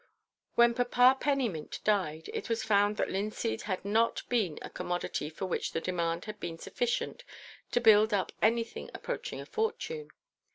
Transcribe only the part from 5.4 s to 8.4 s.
which the demand had been sufficient to build up